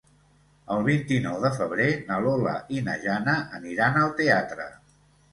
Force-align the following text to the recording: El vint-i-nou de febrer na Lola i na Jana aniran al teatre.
El 0.75 0.79
vint-i-nou 0.85 1.35
de 1.43 1.51
febrer 1.57 1.89
na 2.07 2.17
Lola 2.27 2.53
i 2.77 2.81
na 2.87 2.95
Jana 3.03 3.35
aniran 3.59 3.99
al 4.05 4.09
teatre. 4.23 4.67